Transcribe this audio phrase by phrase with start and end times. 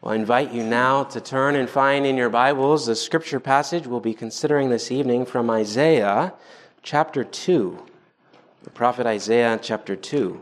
[0.00, 3.84] Well, I invite you now to turn and find in your Bibles the scripture passage
[3.84, 6.34] we'll be considering this evening from Isaiah
[6.84, 7.84] chapter 2.
[8.62, 10.40] The prophet Isaiah chapter 2.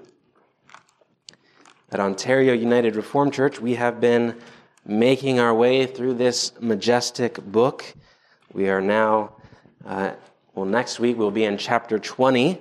[1.91, 4.39] At Ontario United Reformed Church, we have been
[4.85, 7.95] making our way through this majestic book.
[8.53, 9.37] We are now,
[9.87, 10.13] uh,
[10.55, 12.61] well, next week we'll be in chapter 20.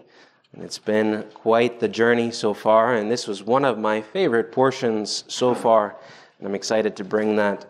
[0.54, 4.54] And it's been quite the journey so far, and this was one of my favorite
[4.54, 5.98] portions so far.
[6.38, 7.66] And I'm excited to bring that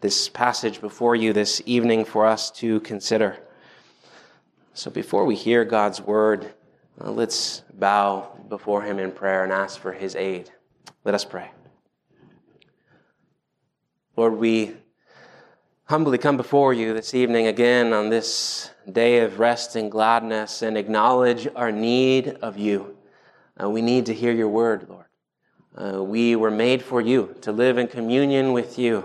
[0.00, 3.36] this passage before you this evening for us to consider.
[4.74, 6.52] So before we hear God's word,
[7.00, 10.50] uh, let's bow before him in prayer and ask for his aid.
[11.04, 11.50] Let us pray.
[14.16, 14.74] Lord, we
[15.84, 20.76] humbly come before you this evening again on this day of rest and gladness and
[20.76, 22.96] acknowledge our need of you.
[23.62, 25.05] Uh, we need to hear your word, Lord.
[25.76, 29.04] Uh, we were made for you, to live in communion with you,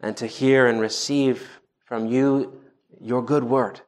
[0.00, 2.58] and to hear and receive from you
[3.00, 3.80] your good word,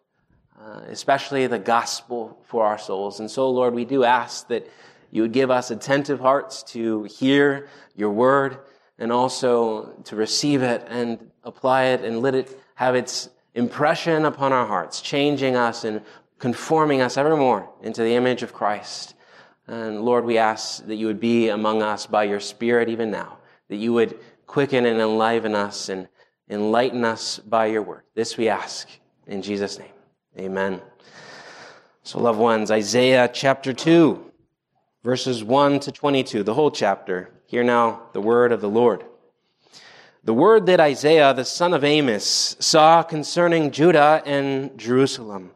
[0.61, 3.21] uh, especially the gospel for our souls.
[3.21, 4.69] And so, Lord, we do ask that
[5.11, 8.59] you would give us attentive hearts to hear your word
[8.99, 14.53] and also to receive it and apply it and let it have its impression upon
[14.53, 16.03] our hearts, changing us and
[16.39, 19.15] conforming us evermore into the image of Christ.
[19.69, 23.39] And Lord, we ask that you would be among us by your Spirit even now,
[23.69, 26.09] that you would quicken and enliven us and
[26.51, 28.03] enlighten us by your word.
[28.15, 28.89] This we ask
[29.27, 29.89] in Jesus' name.
[30.39, 30.81] Amen.
[32.03, 34.33] So, loved ones, Isaiah chapter 2,
[35.05, 37.31] verses 1 to 22, the whole chapter.
[37.47, 39.05] Hear now the word of the Lord.
[40.25, 45.53] The word that Isaiah, the son of Amos, saw concerning Judah and Jerusalem.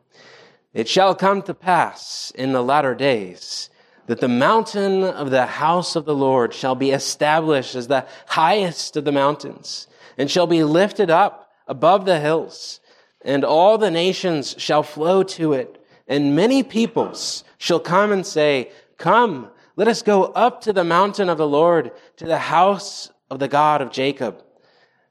[0.73, 3.71] It shall come to pass in the latter days
[4.07, 8.97] that the mountain of the house of the Lord shall be established as the highest
[8.97, 12.81] of the mountains and shall be lifted up above the hills
[13.23, 18.71] and all the nations shall flow to it and many peoples shall come and say,
[18.97, 23.41] come, let us go up to the mountain of the Lord, to the house of
[23.41, 24.43] the God of Jacob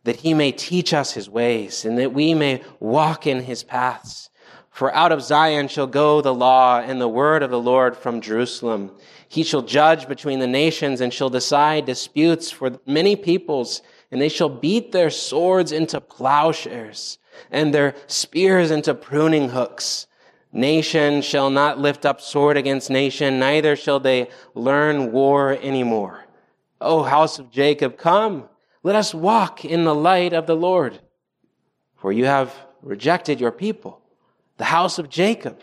[0.05, 4.29] that he may teach us his ways and that we may walk in his paths.
[4.75, 8.19] For out of Zion shall go the law and the word of the Lord from
[8.19, 8.91] Jerusalem.
[9.29, 13.81] He shall judge between the nations and shall decide disputes for many peoples,
[14.11, 17.19] and they shall beat their swords into plowshares
[17.51, 20.07] and their spears into pruning hooks.
[20.51, 26.25] Nation shall not lift up sword against nation, neither shall they learn war anymore.
[26.81, 28.49] O house of Jacob, come.
[28.83, 30.99] Let us walk in the light of the Lord.
[31.95, 34.01] For you have rejected your people,
[34.57, 35.59] the house of Jacob,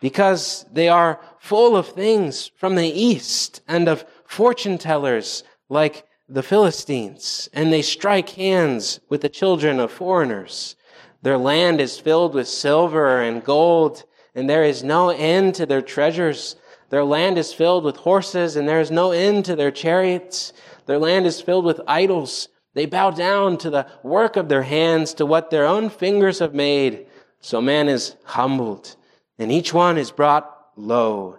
[0.00, 6.42] because they are full of things from the east and of fortune tellers like the
[6.42, 10.76] Philistines, and they strike hands with the children of foreigners.
[11.22, 14.04] Their land is filled with silver and gold,
[14.34, 16.56] and there is no end to their treasures.
[16.88, 20.52] Their land is filled with horses, and there is no end to their chariots.
[20.86, 22.48] Their land is filled with idols.
[22.74, 26.54] They bow down to the work of their hands, to what their own fingers have
[26.54, 27.06] made.
[27.40, 28.96] So man is humbled,
[29.38, 31.38] and each one is brought low.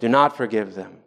[0.00, 0.98] Do not forgive them.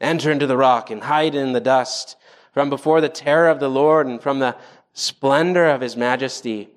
[0.00, 2.16] Enter into the rock and hide in the dust
[2.52, 4.56] from before the terror of the Lord and from the
[4.92, 6.70] splendor of his majesty.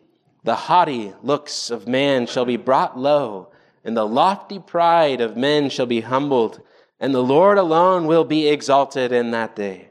[0.44, 3.52] The haughty looks of man shall be brought low,
[3.84, 6.62] and the lofty pride of men shall be humbled,
[7.00, 9.90] and the Lord alone will be exalted in that day.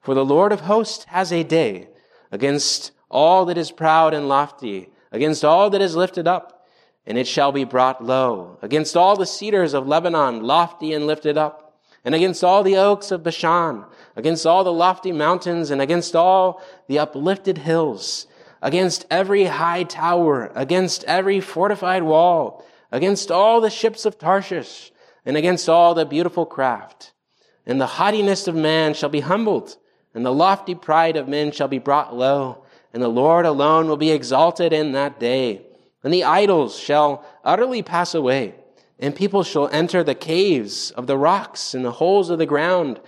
[0.00, 1.88] For the Lord of hosts has a day
[2.30, 6.66] against all that is proud and lofty, against all that is lifted up,
[7.06, 11.38] and it shall be brought low, against all the cedars of Lebanon, lofty and lifted
[11.38, 13.84] up, and against all the oaks of Bashan,
[14.14, 18.26] against all the lofty mountains, and against all the uplifted hills,
[18.60, 22.62] against every high tower, against every fortified wall,
[22.92, 24.92] against all the ships of Tarshish,
[25.24, 27.14] and against all the beautiful craft.
[27.64, 29.78] And the haughtiness of man shall be humbled,
[30.12, 32.65] and the lofty pride of men shall be brought low,
[32.96, 35.60] and the Lord alone will be exalted in that day.
[36.02, 38.54] And the idols shall utterly pass away,
[38.98, 42.98] and people shall enter the caves of the rocks and the holes of the ground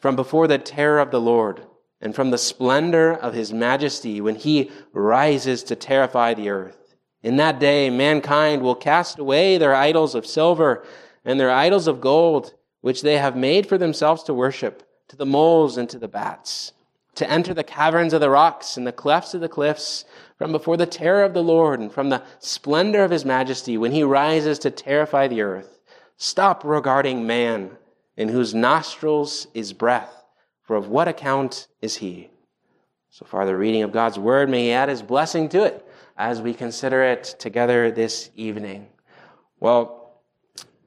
[0.00, 1.64] from before the terror of the Lord
[2.00, 6.96] and from the splendor of his majesty when he rises to terrify the earth.
[7.22, 10.84] In that day, mankind will cast away their idols of silver
[11.24, 15.24] and their idols of gold, which they have made for themselves to worship to the
[15.24, 16.72] moles and to the bats,
[17.18, 20.04] to enter the caverns of the rocks and the clefts of the cliffs,
[20.36, 23.92] from before the terror of the Lord and from the splendor of his majesty when
[23.92, 25.80] he rises to terrify the earth.
[26.16, 27.70] Stop regarding man,
[28.16, 30.24] in whose nostrils is breath,
[30.62, 32.30] for of what account is he?
[33.10, 35.84] So far, the reading of God's word, may He add His blessing to it
[36.16, 38.88] as we consider it together this evening.
[39.58, 40.20] Well,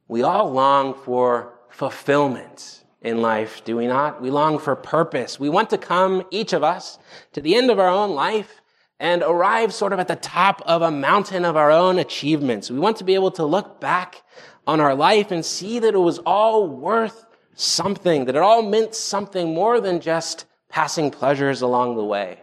[0.07, 4.21] we all long for fulfillment in life, do we not?
[4.21, 5.39] We long for purpose.
[5.39, 7.00] We want to come, each of us,
[7.33, 8.62] to the end of our own life
[9.00, 12.69] and arrive sort of at the top of a mountain of our own achievements.
[12.69, 14.21] We want to be able to look back
[14.68, 17.25] on our life and see that it was all worth
[17.56, 22.39] something, that it all meant something more than just passing pleasures along the way.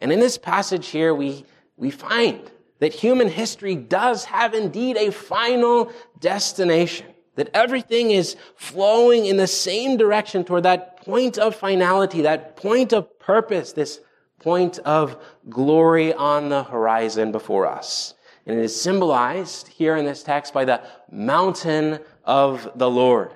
[0.00, 1.46] And in this passage here, we,
[1.78, 2.50] we find
[2.80, 5.90] that human history does have indeed a final
[6.20, 12.56] destination that everything is flowing in the same direction toward that point of finality, that
[12.56, 14.00] point of purpose, this
[14.38, 15.16] point of
[15.48, 18.14] glory on the horizon before us.
[18.46, 23.32] And it is symbolized here in this text by the mountain of the Lord.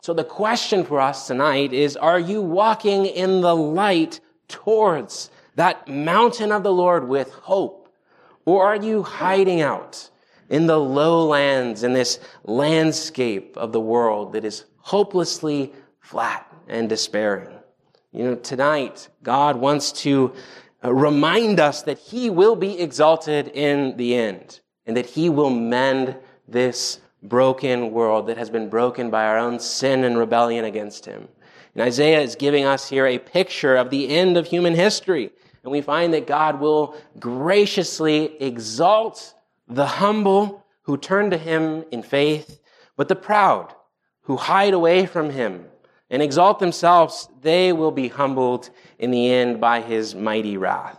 [0.00, 5.88] So the question for us tonight is, are you walking in the light towards that
[5.88, 7.88] mountain of the Lord with hope?
[8.44, 10.10] Or are you hiding out
[10.48, 17.48] in the lowlands, in this landscape of the world that is hopelessly flat and despairing.
[18.12, 20.32] You know, tonight, God wants to
[20.84, 25.50] uh, remind us that He will be exalted in the end and that He will
[25.50, 31.06] mend this broken world that has been broken by our own sin and rebellion against
[31.06, 31.26] Him.
[31.74, 35.30] And Isaiah is giving us here a picture of the end of human history.
[35.62, 39.34] And we find that God will graciously exalt
[39.68, 42.60] the humble who turn to him in faith,
[42.96, 43.74] but the proud
[44.22, 45.66] who hide away from him
[46.10, 50.98] and exalt themselves, they will be humbled in the end by his mighty wrath.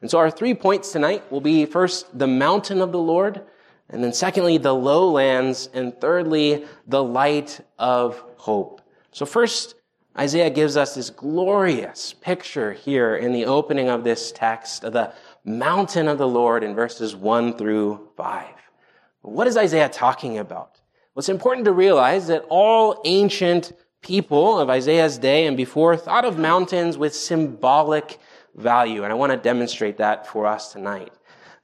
[0.00, 3.42] And so our three points tonight will be first, the mountain of the Lord,
[3.88, 8.80] and then secondly, the lowlands, and thirdly, the light of hope.
[9.12, 9.76] So first,
[10.18, 15.12] Isaiah gives us this glorious picture here in the opening of this text of the
[15.46, 18.46] mountain of the Lord in verses 1 through 5.
[19.22, 20.80] What is Isaiah talking about?
[21.14, 23.72] Well, it's important to realize that all ancient
[24.02, 28.18] people of Isaiah's day and before thought of mountains with symbolic
[28.56, 31.12] value, and I want to demonstrate that for us tonight.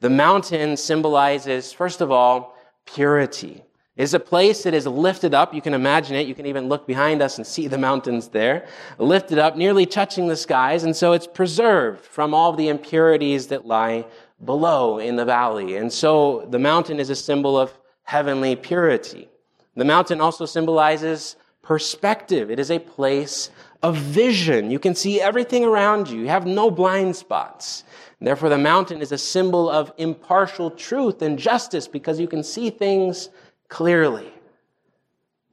[0.01, 2.57] The mountain symbolizes, first of all,
[2.87, 3.63] purity.
[3.95, 5.53] Is a place that is lifted up.
[5.53, 6.27] You can imagine it.
[6.27, 8.67] You can even look behind us and see the mountains there.
[8.99, 10.85] Lifted up, nearly touching the skies.
[10.85, 14.07] And so it's preserved from all the impurities that lie
[14.43, 15.77] below in the valley.
[15.77, 19.29] And so the mountain is a symbol of heavenly purity.
[19.77, 22.51] The mountain also symbolizes perspective.
[22.51, 23.51] It is a place
[23.83, 24.71] of vision.
[24.71, 26.21] You can see everything around you.
[26.21, 27.85] You have no blind spots.
[28.21, 32.71] Therefore, the mountain is a symbol of impartial truth and justice because you can see
[32.71, 33.29] things
[33.73, 34.31] clearly.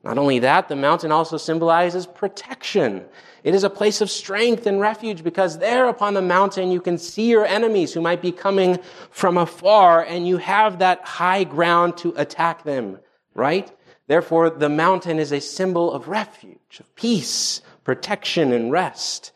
[0.04, 3.06] Not only that, the mountain also symbolizes protection.
[3.46, 6.98] It is a place of strength and refuge because there upon the mountain you can
[6.98, 8.78] see your enemies who might be coming
[9.10, 13.00] from afar and you have that high ground to attack them,
[13.36, 13.72] right?
[14.08, 19.32] Therefore, the mountain is a symbol of refuge, of peace, protection, and rest.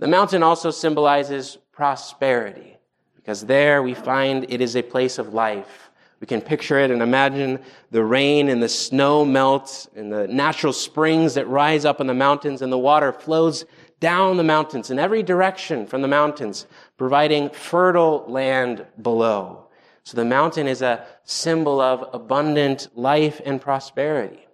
[0.00, 2.78] The mountain also symbolizes prosperity
[3.14, 5.87] because there we find it is a place of life
[6.20, 7.60] we can picture it and imagine
[7.90, 12.14] the rain and the snow melts and the natural springs that rise up in the
[12.14, 13.64] mountains and the water flows
[14.00, 16.66] down the mountains in every direction from the mountains,
[16.96, 19.68] providing fertile land below.
[20.04, 24.46] So the mountain is a symbol of abundant life and prosperity.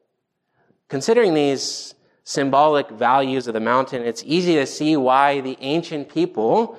[0.88, 1.94] Considering these
[2.24, 6.78] symbolic values of the mountain, it's easy to see why the ancient people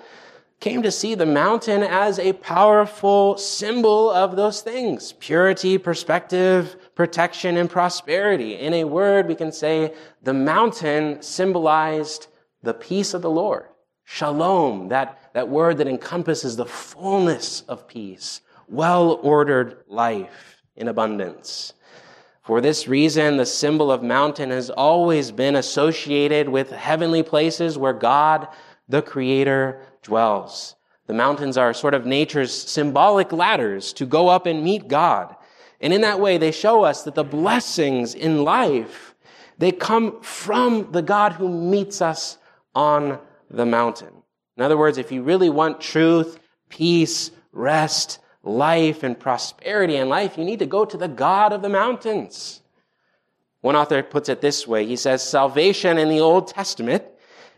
[0.59, 7.57] came to see the mountain as a powerful symbol of those things purity, perspective, protection,
[7.57, 8.55] and prosperity.
[8.55, 9.93] In a word, we can say
[10.23, 12.27] the mountain symbolized
[12.63, 13.65] the peace of the Lord.
[14.05, 21.73] Shalom, that, that word that encompasses the fullness of peace, well ordered life in abundance.
[22.43, 27.93] For this reason, the symbol of mountain has always been associated with heavenly places where
[27.93, 28.47] God,
[28.87, 30.75] the Creator, dwells.
[31.07, 35.35] The mountains are sort of nature's symbolic ladders to go up and meet God.
[35.81, 39.13] And in that way, they show us that the blessings in life,
[39.57, 42.37] they come from the God who meets us
[42.73, 43.19] on
[43.49, 44.13] the mountain.
[44.57, 50.37] In other words, if you really want truth, peace, rest, life, and prosperity in life,
[50.37, 52.61] you need to go to the God of the mountains.
[53.61, 54.85] One author puts it this way.
[54.85, 57.03] He says, salvation in the Old Testament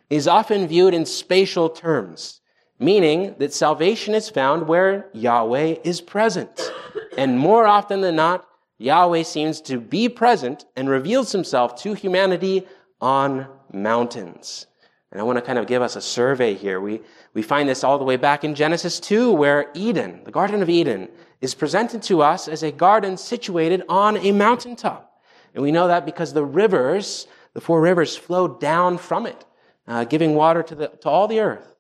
[0.10, 2.42] is often viewed in spatial terms,
[2.80, 6.72] meaning that salvation is found where Yahweh is present.
[7.18, 8.46] And more often than not,
[8.78, 12.66] Yahweh seems to be present and reveals himself to humanity
[13.02, 14.68] on mountains.
[15.12, 16.80] And I want to kind of give us a survey here.
[16.80, 17.02] We,
[17.34, 20.70] we find this all the way back in Genesis 2, where Eden, the Garden of
[20.70, 21.10] Eden,
[21.42, 25.22] is presented to us as a garden situated on a mountaintop.
[25.54, 29.46] And we know that because the rivers, the four rivers, flow down from it,
[29.88, 31.76] uh, giving water to, the, to all the earth.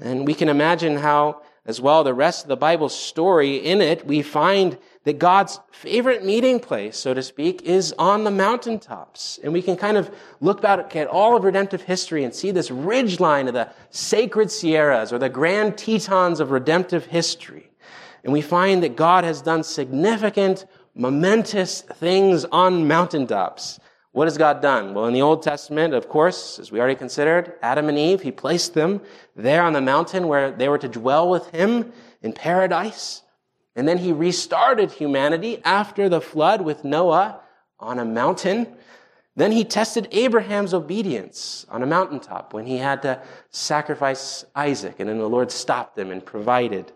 [0.00, 4.06] And we can imagine how, as well, the rest of the Bible story in it,
[4.06, 9.40] we find that God's favorite meeting place, so to speak, is on the mountaintops.
[9.42, 12.70] And we can kind of look back at all of redemptive history and see this
[12.70, 17.70] ridge line of the sacred Sierras or the grand Tetons of redemptive history.
[18.22, 23.80] And we find that God has done significant, momentous things on mountaintops.
[24.18, 24.94] What has God done?
[24.94, 28.32] Well, in the Old Testament, of course, as we already considered, Adam and Eve, He
[28.32, 29.00] placed them
[29.36, 33.22] there on the mountain where they were to dwell with Him in paradise.
[33.76, 37.42] And then He restarted humanity after the flood with Noah
[37.78, 38.66] on a mountain.
[39.36, 43.22] Then He tested Abraham's obedience on a mountaintop when he had to
[43.52, 44.96] sacrifice Isaac.
[44.98, 46.90] And then the Lord stopped them and provided.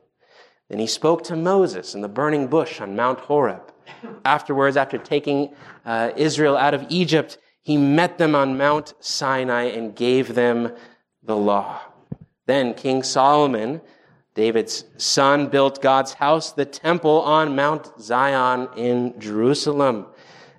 [0.68, 3.71] Then He spoke to Moses in the burning bush on Mount Horeb.
[4.24, 9.94] Afterwards, after taking uh, Israel out of Egypt, he met them on Mount Sinai and
[9.94, 10.72] gave them
[11.22, 11.80] the law.
[12.46, 13.80] Then King Solomon,
[14.34, 20.06] David's son, built God's house, the temple on Mount Zion in Jerusalem.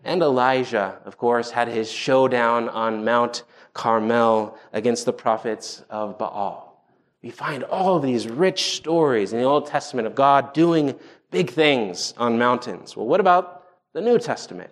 [0.04, 6.86] And Elijah, of course, had his showdown on Mount Carmel against the prophets of Baal.
[7.22, 11.00] We find all these rich stories in the Old Testament of God doing
[11.34, 12.96] big things on mountains.
[12.96, 14.70] Well, what about the New Testament?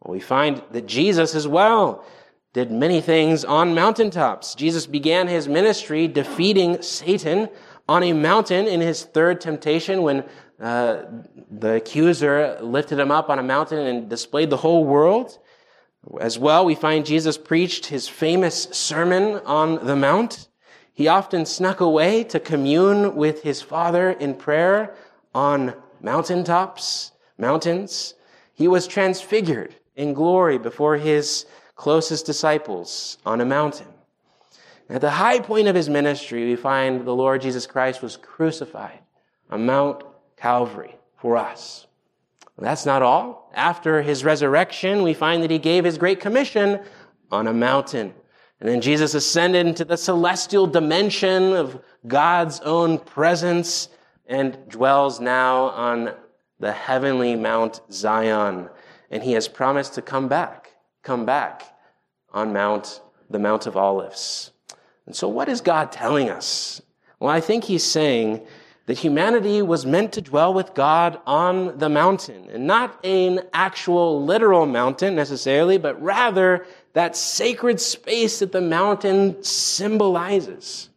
[0.00, 2.04] Well, we find that Jesus as well
[2.54, 4.54] did many things on mountaintops.
[4.54, 7.50] Jesus began his ministry defeating Satan
[7.88, 10.24] on a mountain in his third temptation when
[10.60, 11.02] uh,
[11.50, 15.38] the accuser lifted him up on a mountain and displayed the whole world.
[16.20, 20.48] As well, we find Jesus preached his famous sermon on the mount.
[20.94, 24.94] He often snuck away to commune with his Father in prayer
[25.34, 25.74] on
[26.06, 28.14] mountaintops, mountains.
[28.54, 33.88] He was transfigured in glory before his closest disciples on a mountain.
[34.88, 39.00] At the high point of his ministry, we find the Lord Jesus Christ was crucified
[39.50, 40.04] on Mount
[40.36, 41.88] Calvary for us.
[42.56, 43.50] That's not all.
[43.52, 46.80] After his resurrection, we find that he gave his great commission
[47.32, 48.14] on a mountain.
[48.60, 53.88] And then Jesus ascended into the celestial dimension of God's own presence
[54.26, 56.14] and dwells now on
[56.58, 58.68] the heavenly Mount Zion.
[59.10, 61.62] And he has promised to come back, come back
[62.32, 64.52] on Mount, the Mount of Olives.
[65.06, 66.82] And so what is God telling us?
[67.20, 68.46] Well, I think he's saying
[68.86, 74.24] that humanity was meant to dwell with God on the mountain, and not an actual
[74.24, 80.88] literal mountain necessarily, but rather that sacred space that the mountain symbolizes.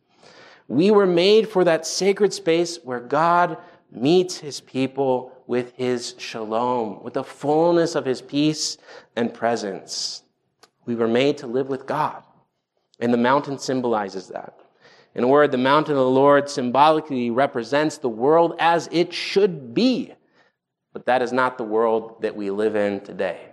[0.69, 3.57] We were made for that sacred space where God
[3.91, 8.77] meets his people with his shalom, with the fullness of his peace
[9.15, 10.21] and presence.
[10.85, 12.23] We were made to live with God.
[12.99, 14.59] And the mountain symbolizes that.
[15.15, 19.73] In a word, the mountain of the Lord symbolically represents the world as it should
[19.73, 20.13] be.
[20.93, 23.49] But that is not the world that we live in today.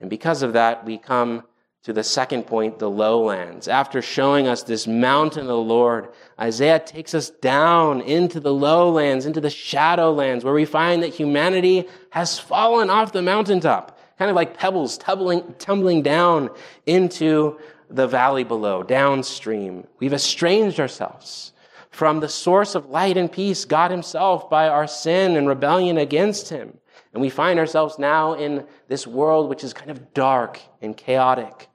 [0.00, 1.44] And because of that, we come
[1.82, 3.66] to the second point, the lowlands.
[3.66, 6.08] After showing us this mountain of the Lord,
[6.38, 11.88] Isaiah takes us down into the lowlands, into the shadowlands, where we find that humanity
[12.10, 16.50] has fallen off the mountaintop, kind of like pebbles tumbling, tumbling down
[16.84, 17.58] into
[17.88, 19.86] the valley below, downstream.
[19.98, 21.52] We've estranged ourselves
[21.90, 26.50] from the source of light and peace, God Himself, by our sin and rebellion against
[26.50, 26.76] Him.
[27.12, 31.69] And we find ourselves now in this world which is kind of dark and chaotic.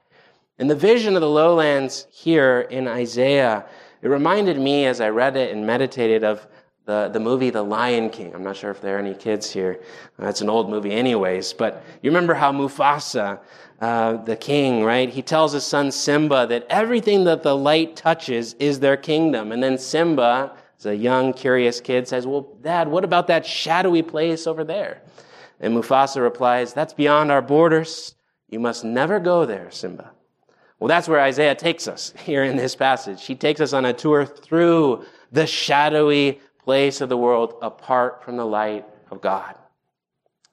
[0.57, 3.65] And the vision of the lowlands here in Isaiah,
[4.01, 6.47] it reminded me as I read it and meditated of
[6.85, 8.33] the, the movie The Lion King.
[8.33, 9.81] I'm not sure if there are any kids here.
[10.17, 13.39] That's an old movie anyways, but you remember how Mufasa,
[13.81, 15.09] uh, the king, right?
[15.09, 19.51] He tells his son Simba that everything that the light touches is their kingdom.
[19.51, 24.03] And then Simba, as a young, curious kid, says, well, dad, what about that shadowy
[24.03, 25.01] place over there?
[25.59, 28.15] And Mufasa replies, that's beyond our borders.
[28.47, 30.11] You must never go there, Simba.
[30.79, 33.25] Well, that's where Isaiah takes us here in this passage.
[33.25, 38.37] He takes us on a tour through the shadowy place of the world apart from
[38.37, 39.55] the light of God.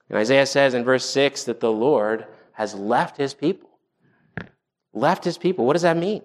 [0.09, 3.71] And Isaiah says in verse 6 that the Lord has left his people.
[4.93, 5.65] Left his people.
[5.65, 6.23] What does that mean?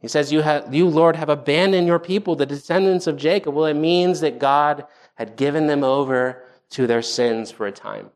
[0.00, 3.54] He says, you, have, you, Lord, have abandoned your people, the descendants of Jacob.
[3.54, 4.84] Well, it means that God
[5.14, 8.10] had given them over to their sins for a time.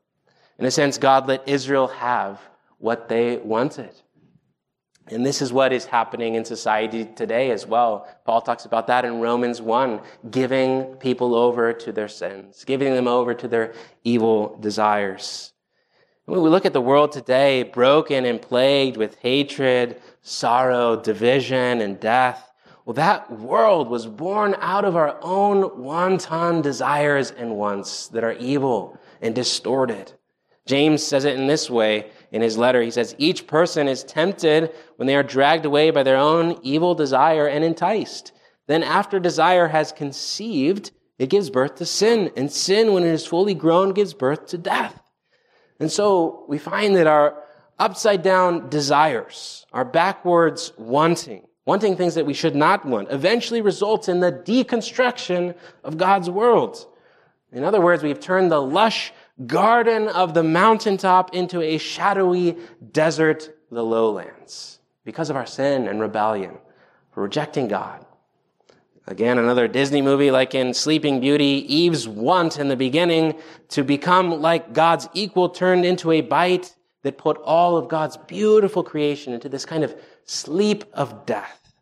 [0.58, 2.40] In a sense, God let Israel have
[2.78, 3.94] what they wanted.
[5.08, 8.08] And this is what is happening in society today as well.
[8.24, 13.06] Paul talks about that in Romans 1, giving people over to their sins, giving them
[13.06, 13.72] over to their
[14.02, 15.52] evil desires.
[16.24, 22.00] When we look at the world today, broken and plagued with hatred, sorrow, division, and
[22.00, 22.50] death,
[22.84, 28.32] well, that world was born out of our own wanton desires and wants that are
[28.32, 30.12] evil and distorted.
[30.66, 32.82] James says it in this way in his letter.
[32.82, 36.94] He says, Each person is tempted when they are dragged away by their own evil
[36.94, 38.32] desire and enticed.
[38.66, 42.30] Then, after desire has conceived, it gives birth to sin.
[42.36, 45.00] And sin, when it is fully grown, gives birth to death.
[45.78, 47.42] And so we find that our
[47.78, 54.08] upside down desires, our backwards wanting, wanting things that we should not want, eventually results
[54.08, 55.54] in the deconstruction
[55.84, 56.86] of God's world.
[57.52, 59.12] In other words, we've turned the lush
[59.44, 62.56] garden of the mountaintop into a shadowy
[62.92, 66.56] desert, the lowlands, because of our sin and rebellion,
[67.10, 68.04] for rejecting God.
[69.08, 73.38] Again, another Disney movie like in Sleeping Beauty, Eve's want in the beginning
[73.68, 78.82] to become like God's equal turned into a bite that put all of God's beautiful
[78.82, 81.74] creation into this kind of sleep of death.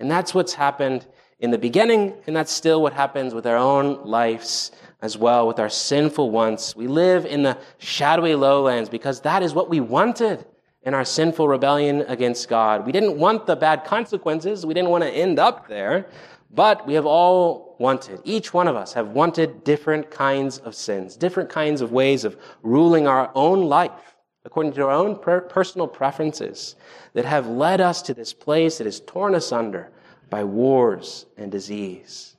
[0.00, 1.06] And that's what's happened
[1.38, 4.72] in the beginning, and that's still what happens with our own lives
[5.04, 6.74] as well with our sinful wants.
[6.74, 10.46] We live in the shadowy lowlands because that is what we wanted
[10.82, 12.86] in our sinful rebellion against God.
[12.86, 14.64] We didn't want the bad consequences.
[14.64, 16.06] We didn't want to end up there,
[16.50, 21.18] but we have all wanted, each one of us have wanted different kinds of sins,
[21.18, 25.86] different kinds of ways of ruling our own life according to our own per- personal
[25.86, 26.76] preferences
[27.12, 29.90] that have led us to this place that has torn us under
[30.30, 32.33] by wars and disease.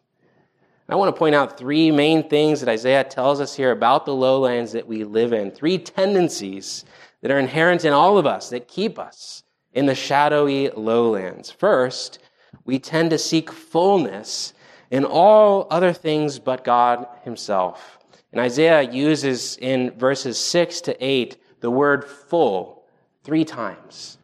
[0.88, 4.14] I want to point out three main things that Isaiah tells us here about the
[4.14, 5.50] lowlands that we live in.
[5.50, 6.86] Three tendencies
[7.22, 11.50] that are inherent in all of us that keep us in the shadowy lowlands.
[11.50, 12.20] First,
[12.66, 14.54] we tend to seek fullness
[14.92, 17.98] in all other things but God Himself.
[18.32, 22.84] And Isaiah uses in verses 6 to 8 the word full
[23.24, 24.20] three times.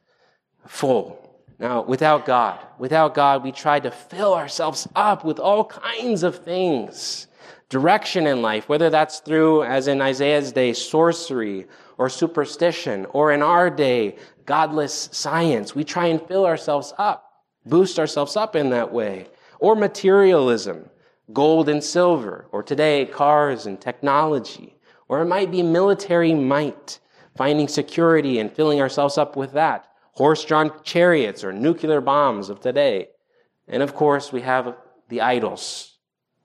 [0.67, 1.20] Full.
[1.61, 6.43] Now, without God, without God, we try to fill ourselves up with all kinds of
[6.43, 7.27] things.
[7.69, 11.67] Direction in life, whether that's through, as in Isaiah's day, sorcery
[11.99, 14.15] or superstition, or in our day,
[14.47, 15.75] godless science.
[15.75, 19.27] We try and fill ourselves up, boost ourselves up in that way.
[19.59, 20.89] Or materialism,
[21.31, 24.79] gold and silver, or today, cars and technology.
[25.07, 26.99] Or it might be military might,
[27.37, 32.59] finding security and filling ourselves up with that horse drawn chariots or nuclear bombs of
[32.59, 33.09] today.
[33.67, 34.75] And of course, we have
[35.09, 35.97] the idols,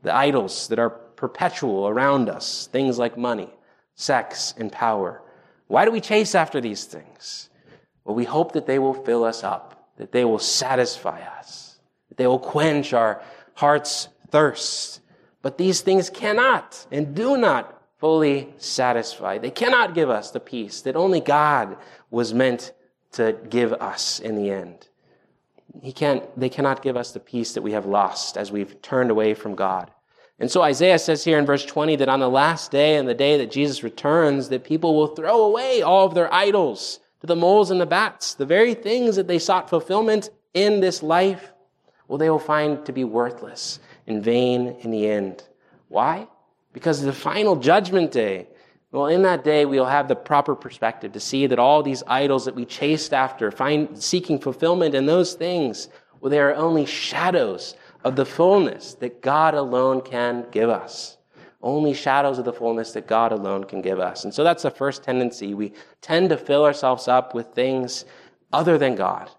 [0.03, 3.51] the idols that are perpetual around us, things like money,
[3.95, 5.23] sex, and power.
[5.67, 7.49] Why do we chase after these things?
[8.05, 12.19] Well, we hope that they will fill us up, that they will satisfy us, that
[12.19, 13.23] they will quench our
[13.55, 15.01] heart's thirst.
[15.43, 19.39] But these things cannot and do not fully satisfy.
[19.39, 21.77] They cannot give us the peace that only God
[22.11, 22.73] was meant
[23.13, 24.89] to give us in the end.
[25.83, 29.11] He can't, they cannot give us the peace that we have lost as we've turned
[29.11, 29.91] away from God.
[30.39, 33.15] And so Isaiah says here in verse 20 that on the last day and the
[33.15, 37.37] day that Jesus returns, that people will throw away all of their idols to the
[37.37, 41.53] moles and the bats, the very things that they sought fulfillment in this life,
[42.09, 45.43] well, they will find to be worthless and vain in the end.
[45.89, 46.29] Why?
[46.73, 48.49] Because the final judgment day,
[48.93, 52.45] well, in that day, we'll have the proper perspective to see that all these idols
[52.45, 55.89] that we chased after, find, seeking fulfillment in those things,
[56.21, 61.19] well, they are only shadows of the fullness that God alone can give us.
[61.63, 64.25] Only shadows of the fullness that God alone can give us.
[64.25, 65.55] And so that's the first tendency.
[65.55, 68.05] We tend to fill ourselves up with things
[68.53, 69.31] other than God.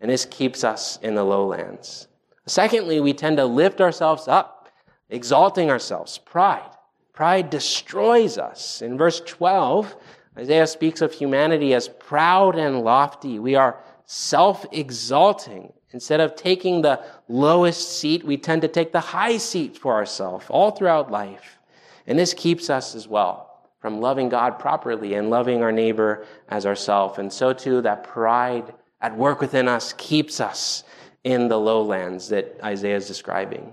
[0.00, 2.08] And this keeps us in the lowlands.
[2.46, 4.68] Secondly, we tend to lift ourselves up,
[5.08, 6.70] exalting ourselves, pride.
[7.18, 8.80] Pride destroys us.
[8.80, 9.96] In verse 12,
[10.38, 13.40] Isaiah speaks of humanity as proud and lofty.
[13.40, 15.72] We are self exalting.
[15.90, 20.46] Instead of taking the lowest seat, we tend to take the high seat for ourselves
[20.48, 21.58] all throughout life.
[22.06, 26.66] And this keeps us as well from loving God properly and loving our neighbor as
[26.66, 27.18] ourselves.
[27.18, 30.84] And so too, that pride at work within us keeps us
[31.24, 33.72] in the lowlands that Isaiah is describing.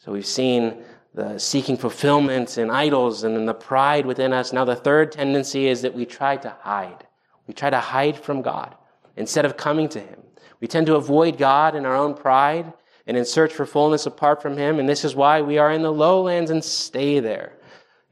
[0.00, 0.82] So we've seen
[1.14, 4.52] the seeking fulfillment in idols and then the pride within us.
[4.52, 7.06] Now, the third tendency is that we try to hide.
[7.46, 8.76] We try to hide from God
[9.16, 10.20] instead of coming to Him.
[10.60, 12.72] We tend to avoid God in our own pride
[13.06, 14.78] and in search for fullness apart from Him.
[14.78, 17.54] And this is why we are in the lowlands and stay there.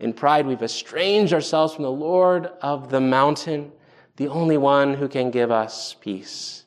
[0.01, 3.73] In pride, we've estranged ourselves from the Lord of the mountain,
[4.17, 6.65] the only one who can give us peace.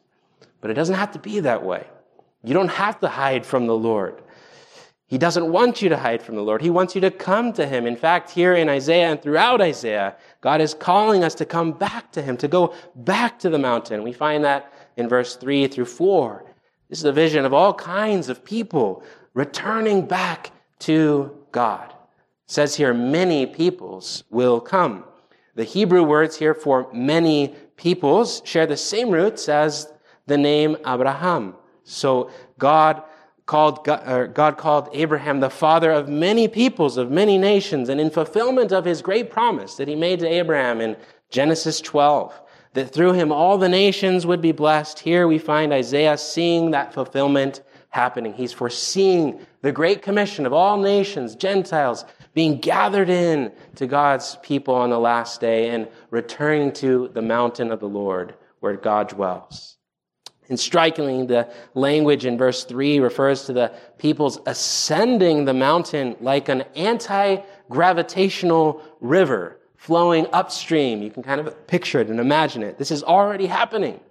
[0.62, 1.88] But it doesn't have to be that way.
[2.44, 4.22] You don't have to hide from the Lord.
[5.12, 6.62] He doesn't want you to hide from the Lord.
[6.62, 7.86] He wants you to come to Him.
[7.86, 12.14] In fact, here in Isaiah and throughout Isaiah, God is calling us to come back
[12.14, 14.04] to Him, to go back to the mountain.
[14.04, 16.46] We find that in verse 3 through 4.
[16.88, 21.90] This is a vision of all kinds of people returning back to God.
[21.90, 25.04] It says here, many peoples will come.
[25.56, 29.92] The Hebrew words here for many peoples share the same roots as
[30.28, 31.56] the name Abraham.
[31.84, 33.04] So God
[33.52, 38.72] called God called Abraham the father of many peoples, of many nations, and in fulfillment
[38.72, 40.96] of his great promise that he made to Abraham in
[41.30, 42.42] Genesis 12,
[42.76, 45.00] that through him all the nations would be blessed.
[45.00, 48.34] Here we find Isaiah seeing that fulfillment happening.
[48.34, 54.76] He's foreseeing the great commission of all nations, Gentiles, being gathered in to God's people
[54.76, 59.76] on the last day and returning to the mountain of the Lord where God dwells.
[60.52, 66.50] And strikingly, the language in verse 3 refers to the people's ascending the mountain like
[66.50, 67.38] an anti
[67.70, 71.02] gravitational river flowing upstream.
[71.02, 72.78] You can kind of picture it and imagine it.
[72.78, 74.02] This is already happening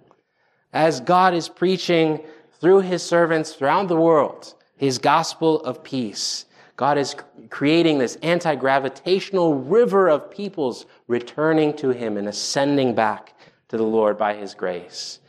[0.73, 2.21] as God is preaching
[2.59, 6.45] through his servants throughout the world his gospel of peace.
[6.75, 7.15] God is
[7.51, 13.35] creating this anti gravitational river of peoples returning to him and ascending back
[13.67, 15.19] to the Lord by his grace.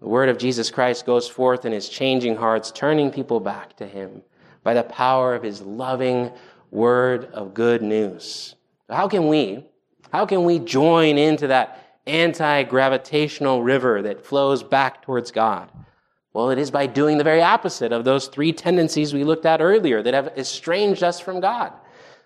[0.00, 3.86] The word of Jesus Christ goes forth in his changing hearts, turning people back to
[3.86, 4.22] him
[4.62, 6.30] by the power of his loving
[6.70, 8.54] word of good news.
[8.88, 9.66] How can we,
[10.12, 15.70] how can we join into that anti-gravitational river that flows back towards God?
[16.32, 19.60] Well, it is by doing the very opposite of those three tendencies we looked at
[19.60, 21.72] earlier that have estranged us from God.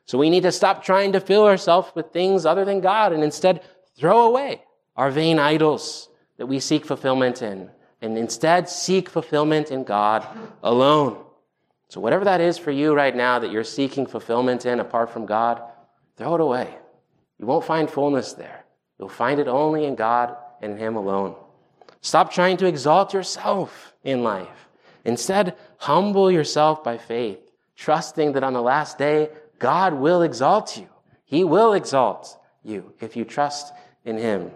[0.04, 3.24] So we need to stop trying to fill ourselves with things other than God and
[3.24, 3.62] instead
[3.96, 4.62] throw away
[4.96, 10.26] our vain idols that we seek fulfillment in, and instead seek fulfillment in God
[10.62, 11.22] alone.
[11.88, 15.26] So, whatever that is for you right now that you're seeking fulfillment in apart from
[15.26, 15.62] God,
[16.16, 16.74] throw it away.
[17.38, 18.64] You won't find fullness there.
[18.98, 21.34] You'll find it only in God and Him alone.
[22.00, 24.68] Stop trying to exalt yourself in life.
[25.04, 27.40] Instead, humble yourself by faith,
[27.76, 30.88] trusting that on the last day, God will exalt you.
[31.24, 33.72] He will exalt you if you trust
[34.04, 34.50] in Him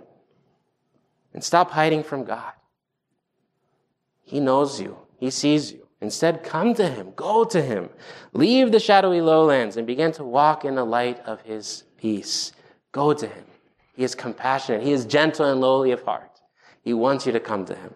[1.36, 2.52] and stop hiding from God.
[4.24, 4.96] He knows you.
[5.18, 5.86] He sees you.
[6.00, 7.12] Instead, come to Him.
[7.14, 7.90] Go to Him.
[8.32, 12.52] Leave the shadowy lowlands and begin to walk in the light of His peace.
[12.90, 13.44] Go to Him.
[13.94, 14.82] He is compassionate.
[14.82, 16.40] He is gentle and lowly of heart.
[16.80, 17.92] He wants you to come to Him.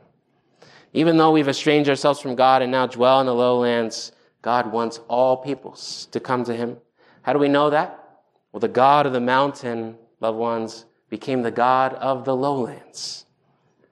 [0.93, 5.01] Even though we've estranged ourselves from God and now dwell in the lowlands, God wants
[5.09, 6.77] all peoples to come to Him.
[7.23, 8.21] How do we know that?
[8.53, 13.25] Well, the God of the mountain, loved ones, became the God of the lowlands.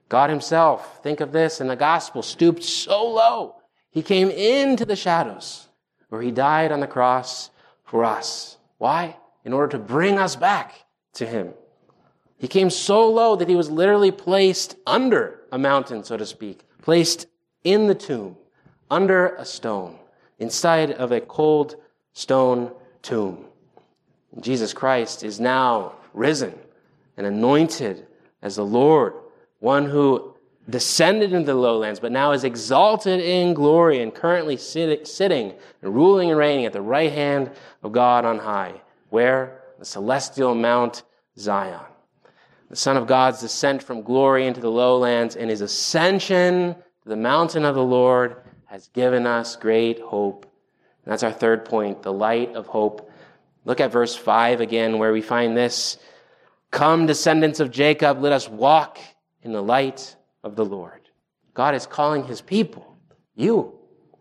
[0.08, 3.56] God Himself, think of this in the gospel, stooped so low.
[3.90, 5.68] He came into the shadows
[6.08, 7.50] where He died on the cross
[7.84, 8.56] for us.
[8.78, 9.16] Why?
[9.44, 10.74] In order to bring us back
[11.14, 11.52] to Him.
[12.38, 16.64] He came so low that He was literally placed under a mountain, so to speak,
[16.80, 17.26] placed
[17.64, 18.36] in the tomb,
[18.90, 19.98] under a stone,
[20.38, 21.76] inside of a cold
[22.12, 23.44] stone tomb.
[24.40, 26.54] Jesus Christ is now risen
[27.16, 28.06] and anointed
[28.42, 29.14] as the Lord
[29.60, 30.34] one who
[30.68, 35.94] descended into the lowlands, but now is exalted in glory and currently sit, sitting and
[35.94, 37.50] ruling and reigning at the right hand
[37.82, 38.80] of God on high.
[39.10, 39.62] Where?
[39.78, 41.04] The celestial Mount
[41.38, 41.80] Zion.
[42.68, 47.16] The Son of God's descent from glory into the lowlands and his ascension to the
[47.16, 50.44] mountain of the Lord has given us great hope.
[51.04, 53.10] And that's our third point, the light of hope.
[53.64, 55.96] Look at verse 5 again, where we find this
[56.70, 58.98] Come, descendants of Jacob, let us walk
[59.42, 61.08] in the light of the Lord.
[61.54, 62.96] God is calling his people,
[63.34, 63.78] you,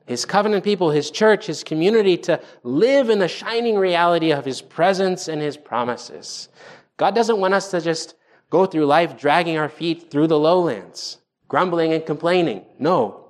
[0.08, 4.62] his covenant people, his church, his community to live in the shining reality of his
[4.62, 6.50] presence and his promises.
[6.96, 8.16] God doesn't want us to just
[8.50, 12.66] go through life dragging our feet through the lowlands, grumbling and complaining.
[12.80, 13.26] No.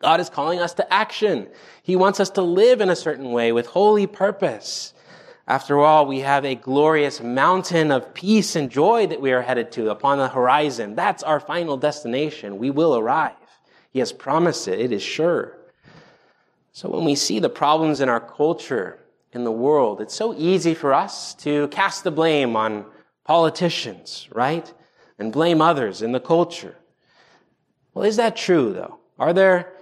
[0.00, 1.48] God is calling us to action.
[1.82, 4.94] He wants us to live in a certain way with holy purpose.
[5.50, 9.72] After all, we have a glorious mountain of peace and joy that we are headed
[9.72, 10.94] to upon the horizon.
[10.94, 12.56] That's our final destination.
[12.56, 13.34] We will arrive.
[13.90, 14.78] He has promised it.
[14.78, 15.58] It is sure.
[16.70, 19.00] So when we see the problems in our culture,
[19.32, 22.86] in the world, it's so easy for us to cast the blame on
[23.24, 24.72] politicians, right?
[25.18, 26.76] And blame others in the culture.
[27.92, 29.00] Well, is that true though?
[29.18, 29.72] Are there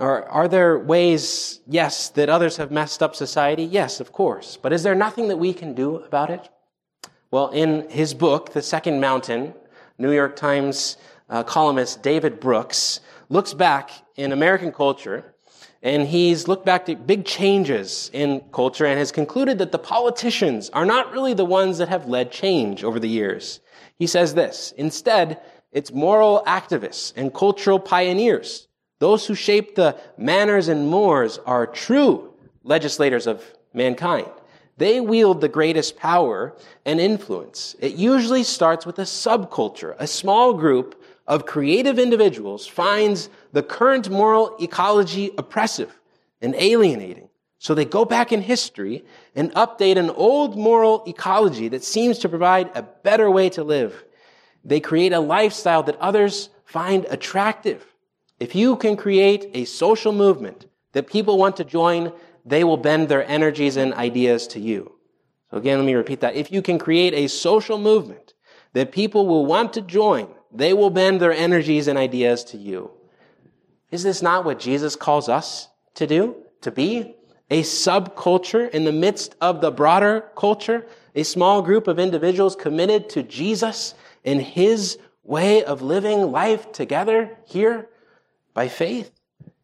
[0.00, 3.64] are there ways, yes, that others have messed up society?
[3.64, 4.56] Yes, of course.
[4.60, 6.48] But is there nothing that we can do about it?
[7.30, 9.54] Well, in his book, The Second Mountain,
[9.98, 10.96] New York Times
[11.28, 15.34] uh, columnist David Brooks looks back in American culture
[15.82, 20.70] and he's looked back at big changes in culture and has concluded that the politicians
[20.70, 23.60] are not really the ones that have led change over the years.
[23.96, 28.67] He says this, instead, it's moral activists and cultural pioneers.
[28.98, 32.32] Those who shape the manners and mores are true
[32.64, 34.30] legislators of mankind.
[34.76, 37.74] They wield the greatest power and influence.
[37.80, 44.08] It usually starts with a subculture, a small group of creative individuals finds the current
[44.08, 45.98] moral ecology oppressive
[46.40, 47.28] and alienating.
[47.58, 52.28] So they go back in history and update an old moral ecology that seems to
[52.28, 54.04] provide a better way to live.
[54.64, 57.84] They create a lifestyle that others find attractive.
[58.40, 62.12] If you can create a social movement that people want to join,
[62.44, 64.92] they will bend their energies and ideas to you.
[65.50, 66.36] So again, let me repeat that.
[66.36, 68.34] If you can create a social movement
[68.74, 72.90] that people will want to join, they will bend their energies and ideas to you.
[73.90, 76.36] Is this not what Jesus calls us to do?
[76.62, 77.16] To be?
[77.50, 80.86] A subculture in the midst of the broader culture?
[81.14, 87.36] A small group of individuals committed to Jesus and His way of living life together
[87.46, 87.88] here
[88.58, 89.12] by faith?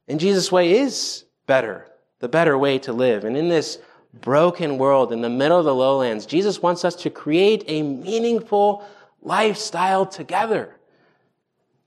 [0.06, 3.24] And Jesus' way is better, the better way to live.
[3.24, 3.78] And in this
[4.20, 8.84] broken world, in the middle of the lowlands, Jesus wants us to create a meaningful
[9.20, 10.76] lifestyle together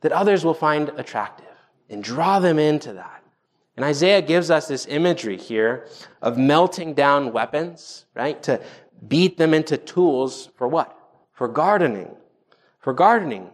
[0.01, 1.55] that others will find attractive
[1.89, 3.23] and draw them into that.
[3.77, 5.87] And Isaiah gives us this imagery here
[6.21, 8.43] of melting down weapons, right?
[8.43, 8.59] To
[9.07, 10.93] beat them into tools for what?
[11.31, 12.13] For gardening.
[12.79, 13.51] For gardening.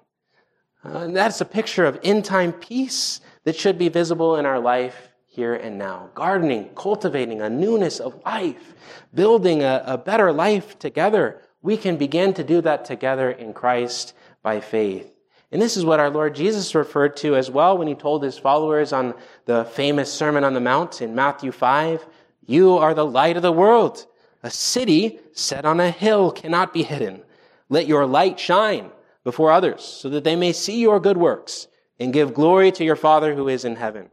[0.83, 4.59] Uh, and that's a picture of in time peace that should be visible in our
[4.59, 6.09] life here and now.
[6.13, 8.73] Gardening, cultivating a newness of life,
[9.13, 11.41] building a, a better life together.
[11.61, 15.11] We can begin to do that together in Christ by faith.
[15.51, 18.37] And this is what our Lord Jesus referred to as well when he told his
[18.37, 19.13] followers on
[19.45, 22.05] the famous Sermon on the Mount in Matthew 5
[22.45, 24.05] You are the light of the world.
[24.41, 27.23] A city set on a hill cannot be hidden.
[27.69, 28.91] Let your light shine
[29.23, 31.67] before others so that they may see your good works
[31.99, 34.09] and give glory to your Father who is in heaven.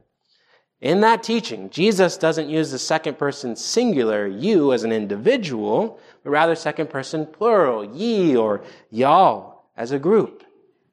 [0.80, 6.30] In that teaching, Jesus doesn't use the second person singular, you as an individual, but
[6.30, 10.44] rather second person plural, ye or y'all as a group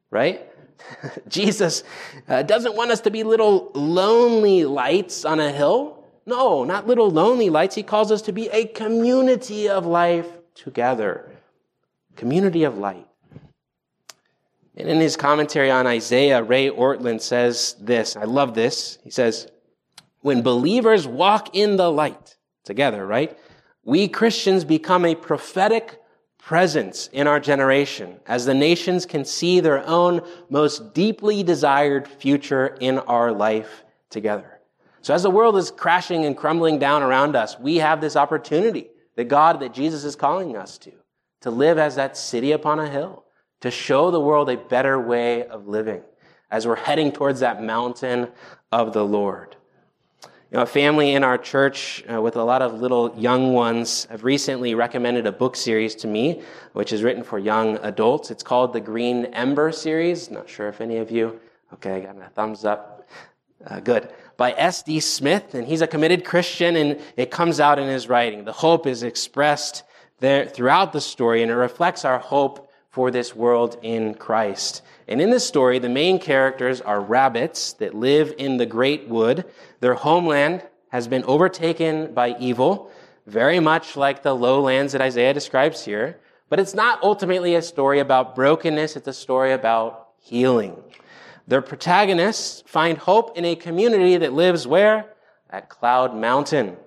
[0.09, 0.41] right?
[1.27, 1.83] Jesus
[2.27, 6.03] uh, doesn't want us to be little lonely lights on a hill.
[6.25, 7.75] No, not little lonely lights.
[7.75, 11.31] He calls us to be a community of life together.
[12.15, 13.07] Community of light.
[14.77, 18.15] And in his commentary on Isaiah, Ray Ortlund says this.
[18.15, 18.99] I love this.
[19.03, 19.47] He says,
[20.21, 23.37] when believers walk in the light together, right?
[23.83, 25.99] We Christians become a prophetic
[26.37, 32.77] presence in our generation as the nations can see their own most deeply desired future
[32.79, 34.59] in our life together.
[35.01, 38.89] So as the world is crashing and crumbling down around us, we have this opportunity
[39.15, 40.91] that God, that Jesus is calling us to,
[41.41, 43.23] to live as that city upon a hill,
[43.61, 46.01] to show the world a better way of living
[46.49, 48.29] as we're heading towards that mountain
[48.71, 49.55] of the Lord.
[50.49, 54.05] You know, a family in our church uh, with a lot of little young ones
[54.05, 56.41] have recently recommended a book series to me,
[56.71, 58.31] which is written for young adults.
[58.31, 60.31] It's called the Green Ember series.
[60.31, 61.37] Not sure if any of you,
[61.73, 63.09] okay, I got a thumbs up.
[63.65, 64.09] Uh, good.
[64.37, 65.01] By S.D.
[65.01, 68.45] Smith, and he's a committed Christian, and it comes out in his writing.
[68.45, 69.83] The hope is expressed
[70.19, 72.66] there throughout the story, and it reflects our hope
[72.97, 74.81] for this world in Christ.
[75.07, 79.45] And in this story, the main characters are rabbits that live in the great wood.
[79.81, 82.89] Their homeland has been overtaken by evil,
[83.27, 86.19] very much like the lowlands that Isaiah describes here.
[86.49, 90.75] But it's not ultimately a story about brokenness, it's a story about healing.
[91.47, 95.13] Their protagonists find hope in a community that lives where?
[95.51, 96.77] At Cloud Mountain.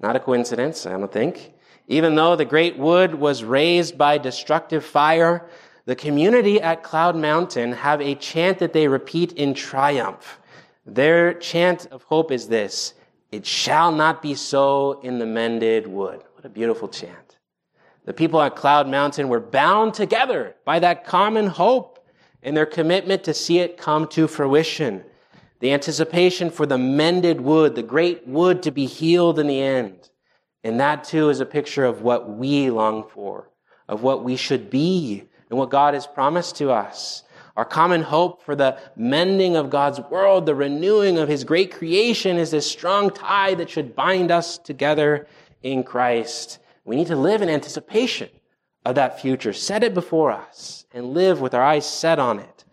[0.00, 1.52] Not a coincidence, I don't think.
[1.90, 5.48] Even though the great wood was razed by destructive fire,
[5.86, 10.38] the community at Cloud Mountain have a chant that they repeat in triumph.
[10.86, 12.94] Their chant of hope is this
[13.32, 16.22] It shall not be so in the mended wood.
[16.34, 17.38] What a beautiful chant.
[18.04, 22.06] The people at Cloud Mountain were bound together by that common hope
[22.44, 25.02] and their commitment to see it come to fruition.
[25.58, 30.09] The anticipation for the mended wood, the great wood to be healed in the end.
[30.62, 33.48] And that too is a picture of what we long for,
[33.88, 37.24] of what we should be and what God has promised to us.
[37.56, 42.36] Our common hope for the mending of God's world, the renewing of His great creation
[42.36, 45.26] is this strong tie that should bind us together
[45.62, 46.58] in Christ.
[46.84, 48.28] We need to live in anticipation
[48.84, 49.52] of that future.
[49.52, 52.64] Set it before us and live with our eyes set on it.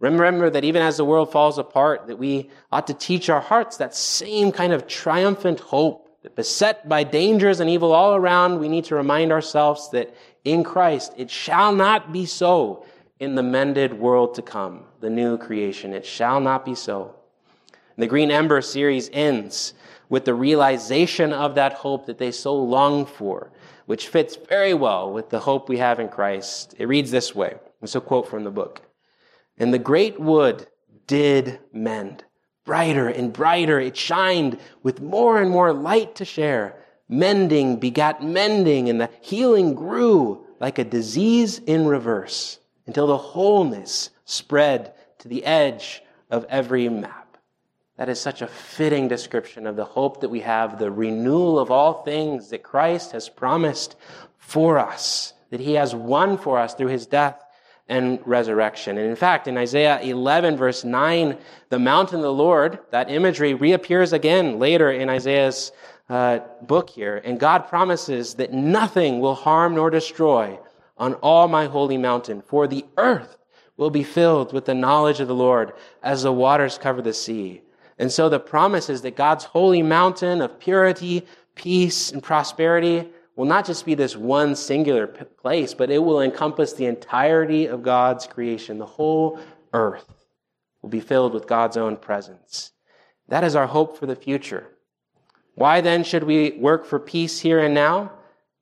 [0.00, 3.76] Remember that even as the world falls apart, that we ought to teach our hearts
[3.76, 6.03] that same kind of triumphant hope
[6.34, 11.12] beset by dangers and evil all around, we need to remind ourselves that in Christ
[11.16, 12.84] it shall not be so
[13.20, 15.92] in the mended world to come, the new creation.
[15.92, 17.14] It shall not be so.
[17.96, 19.74] The Green Ember series ends
[20.08, 23.50] with the realization of that hope that they so long for,
[23.86, 26.74] which fits very well with the hope we have in Christ.
[26.78, 27.54] It reads this way.
[27.82, 28.82] It's a quote from the book.
[29.58, 30.66] And the great wood
[31.06, 32.23] did mend.
[32.64, 36.76] Brighter and brighter it shined with more and more light to share.
[37.08, 44.10] Mending begat mending, and the healing grew like a disease in reverse until the wholeness
[44.24, 47.36] spread to the edge of every map.
[47.96, 51.70] That is such a fitting description of the hope that we have, the renewal of
[51.70, 53.96] all things that Christ has promised
[54.38, 57.43] for us, that he has won for us through his death
[57.88, 58.96] and resurrection.
[58.96, 61.36] And in fact, in Isaiah 11, verse 9,
[61.68, 65.72] the mountain of the Lord, that imagery reappears again later in Isaiah's
[66.08, 67.20] uh, book here.
[67.24, 70.58] And God promises that nothing will harm nor destroy
[70.96, 73.36] on all my holy mountain, for the earth
[73.76, 77.62] will be filled with the knowledge of the Lord as the waters cover the sea.
[77.98, 83.46] And so the promise is that God's holy mountain of purity, peace, and prosperity will
[83.46, 88.26] not just be this one singular place, but it will encompass the entirety of God's
[88.26, 88.78] creation.
[88.78, 89.40] The whole
[89.72, 90.06] earth
[90.82, 92.72] will be filled with God's own presence.
[93.28, 94.68] That is our hope for the future.
[95.54, 98.12] Why then should we work for peace here and now?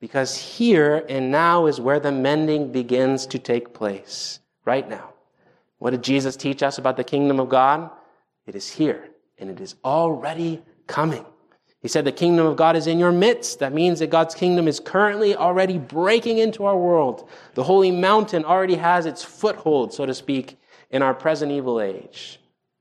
[0.01, 5.13] Because here and now is where the mending begins to take place, right now.
[5.79, 7.91] What did Jesus teach us about the kingdom of God?
[8.47, 11.25] It is here, and it is already coming.
[11.83, 13.59] He said the kingdom of God is in your midst.
[13.59, 17.29] That means that God's kingdom is currently already breaking into our world.
[17.55, 20.59] The holy mountain already has its foothold, so to speak,
[20.91, 22.39] in our present evil age.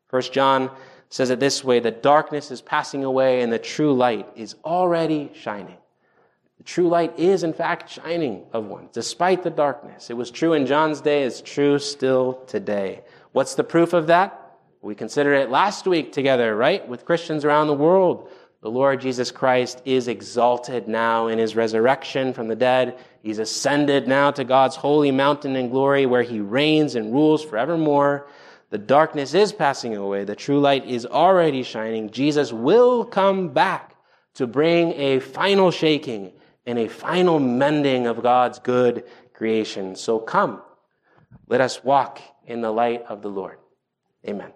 [0.08, 0.70] First John
[1.10, 5.32] says it this way, that darkness is passing away and the true light is already
[5.34, 5.78] shining.
[6.60, 10.12] The true light is, in fact, shining of one, despite the darkness.
[10.12, 13.02] It was true in John's day, it's true still today.
[13.32, 14.38] What's the proof of that?
[14.82, 16.88] We considered it last week together, right?
[16.88, 18.30] With Christians around the world.
[18.62, 23.00] The Lord Jesus Christ is exalted now in his resurrection from the dead.
[23.24, 28.28] He's ascended now to God's holy mountain in glory where he reigns and rules forevermore.
[28.70, 30.26] The darkness is passing away.
[30.26, 32.12] The true light is already shining.
[32.12, 33.96] Jesus will come back
[34.36, 36.32] to bring a final shaking
[36.68, 39.96] and a final mending of God's good creation.
[39.96, 40.62] So come,
[41.48, 43.58] let us walk in the light of the Lord.
[44.28, 44.52] Amen.